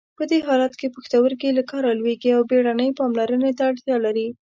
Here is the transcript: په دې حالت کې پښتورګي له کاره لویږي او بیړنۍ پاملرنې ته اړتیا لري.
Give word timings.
په 0.17 0.23
دې 0.31 0.39
حالت 0.47 0.73
کې 0.79 0.93
پښتورګي 0.95 1.49
له 1.57 1.63
کاره 1.71 1.91
لویږي 1.99 2.31
او 2.37 2.41
بیړنۍ 2.49 2.89
پاملرنې 2.99 3.51
ته 3.57 3.63
اړتیا 3.69 3.97
لري. 4.05 4.27